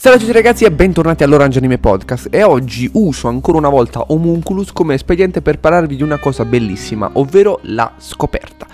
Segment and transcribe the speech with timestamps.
[0.00, 2.28] Ciao a tutti ragazzi e bentornati all'Orange Anime Podcast.
[2.30, 7.10] E oggi uso ancora una volta Homunculus come espediente per parlarvi di una cosa bellissima,
[7.14, 8.64] ovvero la scoperta.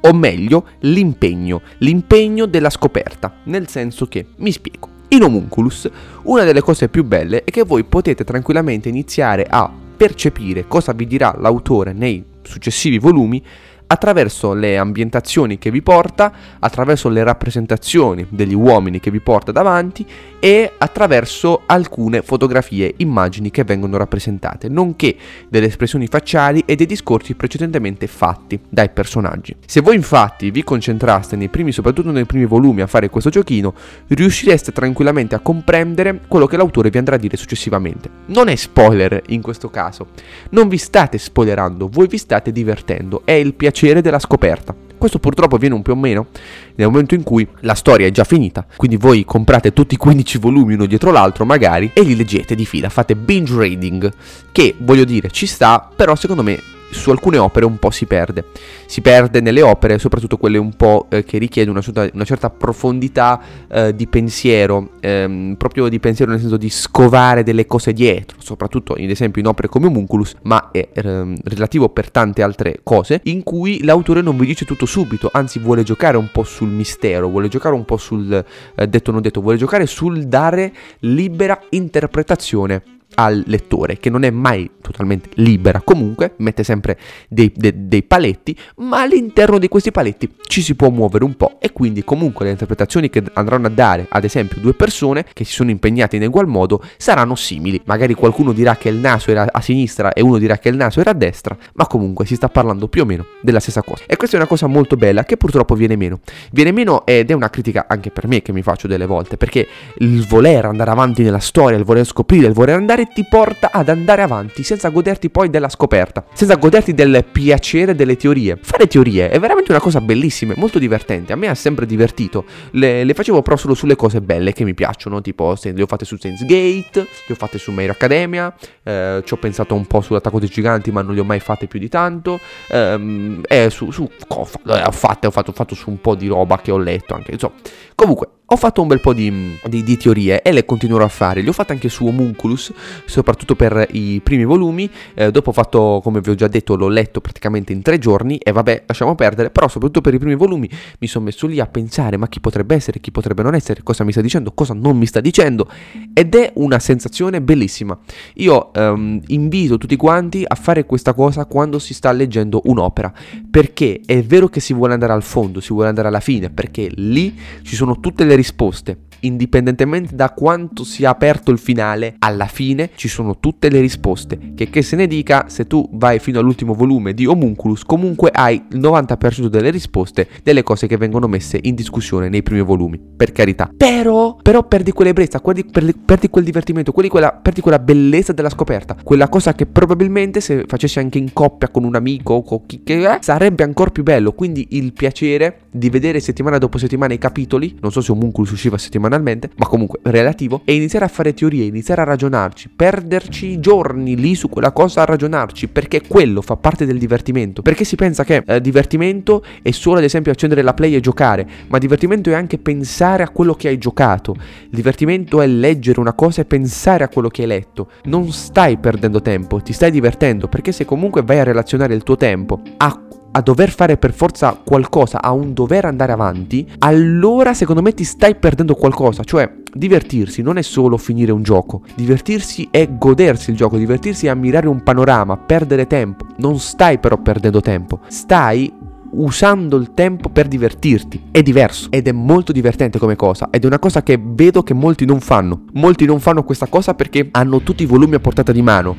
[0.00, 5.88] O meglio, l'impegno, l'impegno della scoperta, nel senso che, mi spiego, in Homunculus
[6.24, 11.06] una delle cose più belle è che voi potete tranquillamente iniziare a percepire cosa vi
[11.06, 13.42] dirà l'autore nei successivi volumi
[13.86, 20.06] attraverso le ambientazioni che vi porta, attraverso le rappresentazioni degli uomini che vi porta davanti
[20.40, 25.16] e attraverso alcune fotografie, immagini che vengono rappresentate, nonché
[25.48, 29.54] delle espressioni facciali e dei discorsi precedentemente fatti dai personaggi.
[29.66, 33.74] Se voi infatti vi concentraste nei primi, soprattutto nei primi volumi a fare questo giochino,
[34.08, 38.08] riuscireste tranquillamente a comprendere quello che l'autore vi andrà a dire successivamente.
[38.26, 40.08] Non è spoiler in questo caso,
[40.50, 44.74] non vi state spoilerando, voi vi state divertendo, è il piacere piacere della scoperta.
[44.96, 46.28] Questo purtroppo avviene un più o meno
[46.76, 50.38] nel momento in cui la storia è già finita, quindi voi comprate tutti i 15
[50.38, 54.10] volumi uno dietro l'altro magari e li leggete di fila, fate binge reading,
[54.52, 58.44] che voglio dire ci sta, però secondo me su alcune opere un po' si perde.
[58.86, 63.40] Si perde nelle opere, soprattutto quelle un po' eh, che richiedono una, una, certa profondità
[63.68, 68.94] eh, di pensiero, ehm, proprio di pensiero nel senso di scovare delle cose dietro, soprattutto
[68.94, 73.42] ad esempio in opere come Homunculus, ma è ehm, relativo per tante altre cose, in
[73.42, 77.48] cui l'autore non vi dice tutto subito, anzi vuole giocare un po' sul mistero, vuole
[77.48, 78.32] giocare un po' sul
[78.76, 84.30] eh, detto non detto, vuole giocare sul dare libera interpretazione al lettore, che non è
[84.30, 86.98] mai totalmente libera, comunque mette sempre
[87.28, 91.56] dei, de, dei, paletti, ma all'interno di questi paletti ci si può muovere un po'
[91.60, 95.52] e quindi comunque le interpretazioni che andranno a dare, ad esempio, due persone che si
[95.52, 97.80] sono impegnate in egual modo saranno simili.
[97.84, 101.00] Magari qualcuno dirà che il naso era a sinistra e uno dirà che il naso
[101.00, 104.04] era a destra, ma comunque si sta parlando più o meno della stessa cosa.
[104.06, 106.20] E questa è una cosa molto bella che purtroppo viene meno.
[106.52, 109.66] Viene meno ed è una critica anche per me che mi faccio delle volte, perché
[109.98, 113.88] il voler andare avanti nella storia, il voler scoprire, il voler andare ti porta ad
[113.88, 118.58] andare avanti senza goderti poi della scoperta, senza goderti del piacere delle teorie.
[118.60, 121.32] Fare teorie è veramente una cosa bellissima, molto divertente.
[121.32, 122.44] A me ha sempre divertito.
[122.72, 126.04] Le, le facevo però solo sulle cose belle che mi piacciono, tipo le ho fatte
[126.04, 130.00] su Saints Gate, le ho fatte su Mail Academia, eh, ci ho pensato un po'
[130.00, 132.40] sull'attacco dei giganti, ma non le ho mai fatte più di tanto.
[132.68, 134.90] Ehm, e su, su ho, fatto, ho,
[135.30, 137.54] fatto, ho fatto su un po' di roba che ho letto anche, insomma.
[137.94, 141.42] Comunque, ho fatto un bel po' di, di, di, teorie e le continuerò a fare.
[141.42, 142.72] Le ho fatte anche su Homunculus,
[143.04, 144.88] soprattutto per i primi volumi.
[145.14, 148.38] Eh, dopo ho fatto, come vi ho già detto, l'ho letto praticamente in tre giorni
[148.38, 149.50] e vabbè, lasciamo perdere.
[149.50, 150.70] Però soprattutto per i primi volumi
[151.00, 154.04] mi sono messo lì a pensare, ma chi potrebbe essere, chi potrebbe non essere, cosa
[154.04, 155.68] mi sta dicendo, cosa non mi sta dicendo.
[156.12, 157.98] Ed è una sensazione bellissima.
[158.34, 163.12] Io ehm, invito tutti quanti a fare questa cosa quando si sta leggendo un'opera.
[163.50, 166.88] Perché è vero che si vuole andare al fondo, si vuole andare alla fine, perché
[166.94, 168.98] lì ci sono tutte le risposte risposte.
[169.24, 174.52] Indipendentemente da quanto sia aperto il finale, alla fine ci sono tutte le risposte.
[174.54, 178.62] Che, che se ne dica, se tu vai fino all'ultimo volume di Homunculus, comunque hai
[178.70, 183.00] il 90% delle risposte delle cose che vengono messe in discussione nei primi volumi.
[183.16, 183.70] Per carità.
[183.74, 185.64] Però, però perdi quell'ebbrezza, perdi,
[186.04, 188.96] perdi, quel divertimento, quella, perdi quella bellezza della scoperta.
[189.02, 192.82] Quella cosa che probabilmente se facessi anche in coppia con un amico o con chi
[192.84, 194.32] che è, sarebbe ancora più bello.
[194.32, 198.76] Quindi il piacere di vedere settimana dopo settimana i capitoli, non so se Homunculus usciva
[199.14, 204.34] settimanalmente, ma comunque relativo, e iniziare a fare teorie, iniziare a ragionarci, perderci giorni lì
[204.34, 207.62] su quella cosa a ragionarci, perché quello fa parte del divertimento.
[207.62, 211.46] Perché si pensa che eh, divertimento è solo ad esempio accendere la play e giocare,
[211.68, 214.34] ma divertimento è anche pensare a quello che hai giocato.
[214.34, 217.88] Il divertimento è leggere una cosa e pensare a quello che hai letto.
[218.04, 222.16] Non stai perdendo tempo, ti stai divertendo, perché se comunque vai a relazionare il tuo
[222.16, 223.02] tempo a
[223.36, 228.04] a dover fare per forza qualcosa, a un dover andare avanti, allora secondo me ti
[228.04, 229.24] stai perdendo qualcosa.
[229.24, 234.30] Cioè, divertirsi non è solo finire un gioco, divertirsi è godersi il gioco, divertirsi è
[234.30, 236.26] ammirare un panorama, perdere tempo.
[236.36, 238.72] Non stai però perdendo tempo, stai
[239.10, 241.24] usando il tempo per divertirti.
[241.32, 244.74] È diverso ed è molto divertente come cosa ed è una cosa che vedo che
[244.74, 245.64] molti non fanno.
[245.72, 248.96] Molti non fanno questa cosa perché hanno tutti i volumi a portata di mano.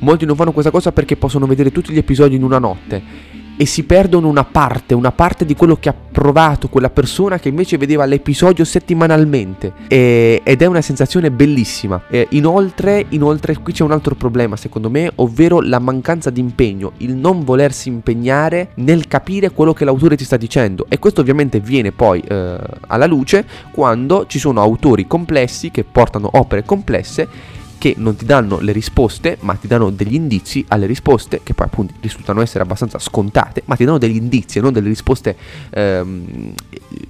[0.00, 3.66] Molti non fanno questa cosa perché possono vedere tutti gli episodi in una notte e
[3.66, 7.76] si perdono una parte, una parte di quello che ha provato quella persona che invece
[7.76, 12.04] vedeva l'episodio settimanalmente e, ed è una sensazione bellissima.
[12.08, 16.92] E inoltre, inoltre qui c'è un altro problema secondo me, ovvero la mancanza di impegno,
[16.98, 21.60] il non volersi impegnare nel capire quello che l'autore ti sta dicendo e questo ovviamente
[21.60, 22.56] viene poi eh,
[22.86, 28.58] alla luce quando ci sono autori complessi che portano opere complesse che non ti danno
[28.60, 32.98] le risposte, ma ti danno degli indizi alle risposte, che poi appunto risultano essere abbastanza
[32.98, 35.34] scontate, ma ti danno degli indizi e non delle risposte
[35.70, 36.52] ehm,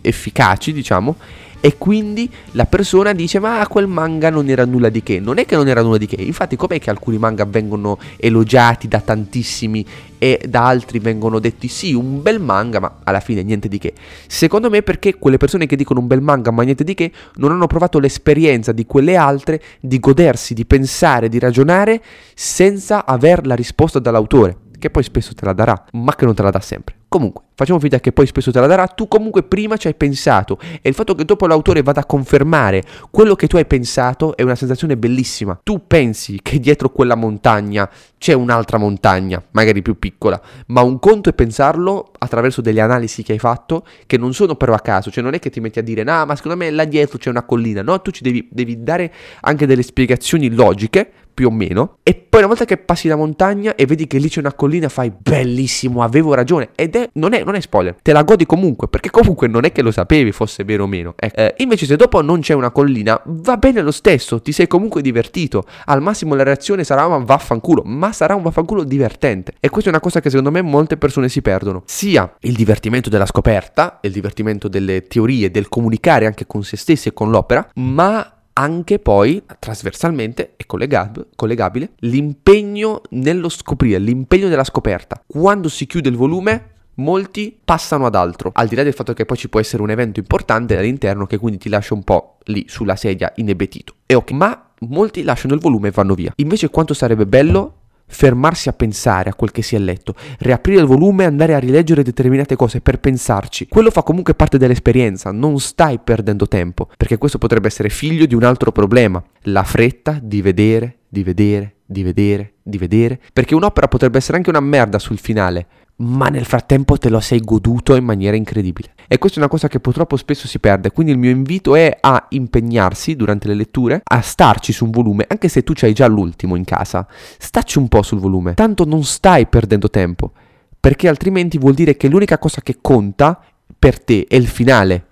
[0.00, 1.16] efficaci, diciamo,
[1.62, 5.20] E quindi la persona dice ma quel manga non era nulla di che.
[5.20, 8.88] Non è che non era nulla di che, infatti com'è che alcuni manga vengono elogiati
[8.88, 9.84] da tantissimi
[10.18, 13.92] e da altri vengono detti sì, un bel manga, ma alla fine niente di che.
[14.26, 17.50] Secondo me perché quelle persone che dicono un bel manga ma niente di che non
[17.50, 22.02] hanno provato l'esperienza di quelle altre di godersi, di pensare, di ragionare
[22.34, 26.42] senza aver la risposta dall'autore che poi spesso te la darà, ma che non te
[26.42, 26.99] la dà sempre.
[27.10, 30.60] Comunque, facciamo finta che poi spesso te la darà, tu comunque prima ci hai pensato
[30.80, 34.42] e il fatto che dopo l'autore vada a confermare quello che tu hai pensato è
[34.42, 35.58] una sensazione bellissima.
[35.60, 41.30] Tu pensi che dietro quella montagna c'è un'altra montagna, magari più piccola, ma un conto
[41.30, 45.24] è pensarlo attraverso delle analisi che hai fatto che non sono però a caso, cioè
[45.24, 47.42] non è che ti metti a dire no, ma secondo me là dietro c'è una
[47.42, 51.98] collina, no, tu ci devi, devi dare anche delle spiegazioni logiche più o meno.
[52.02, 54.88] E poi una volta che passi la montagna e vedi che lì c'è una collina,
[54.88, 56.70] fai bellissimo, avevo ragione.
[56.74, 59.72] Ed è, non è, non è spoiler, te la godi comunque, perché comunque non è
[59.72, 61.14] che lo sapevi fosse vero o meno.
[61.16, 64.66] Eh, eh, invece se dopo non c'è una collina, va bene lo stesso, ti sei
[64.66, 65.64] comunque divertito.
[65.86, 69.54] Al massimo la reazione sarà un vaffanculo, ma sarà un vaffanculo divertente.
[69.60, 71.82] E questa è una cosa che secondo me molte persone si perdono.
[71.86, 77.08] Sia il divertimento della scoperta, il divertimento delle teorie, del comunicare anche con se stessi
[77.08, 84.64] e con l'opera, ma anche poi trasversalmente e collegab- collegabile l'impegno nello scoprire, l'impegno della
[84.64, 85.22] scoperta.
[85.26, 89.24] Quando si chiude il volume, molti passano ad altro, al di là del fatto che
[89.24, 92.64] poi ci può essere un evento importante all'interno che quindi ti lascia un po' lì
[92.68, 93.94] sulla sedia inebetito.
[94.06, 96.32] E ok, ma molti lasciano il volume e vanno via.
[96.36, 97.79] Invece quanto sarebbe bello
[98.10, 101.58] fermarsi a pensare a quel che si è letto, riaprire il volume e andare a
[101.58, 103.68] rileggere determinate cose per pensarci.
[103.68, 108.34] Quello fa comunque parte dell'esperienza, non stai perdendo tempo, perché questo potrebbe essere figlio di
[108.34, 113.88] un altro problema, la fretta di vedere, di vedere, di vedere, di vedere, perché un'opera
[113.88, 115.66] potrebbe essere anche una merda sul finale,
[115.96, 118.94] ma nel frattempo te lo sei goduto in maniera incredibile.
[119.12, 121.98] E questa è una cosa che purtroppo spesso si perde, quindi il mio invito è
[122.00, 126.06] a impegnarsi durante le letture, a starci su un volume, anche se tu c'hai già
[126.06, 127.04] l'ultimo in casa,
[127.36, 130.30] stacci un po' sul volume, tanto non stai perdendo tempo,
[130.78, 133.42] perché altrimenti vuol dire che l'unica cosa che conta
[133.76, 135.06] per te è il finale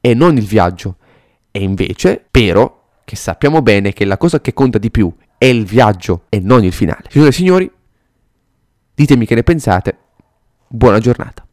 [0.00, 0.96] e non il viaggio.
[1.52, 5.64] E invece, però, che sappiamo bene che la cosa che conta di più è il
[5.64, 7.04] viaggio e non il finale.
[7.08, 7.70] Signore e signori,
[8.96, 9.98] ditemi che ne pensate
[10.66, 11.43] Buona giornata.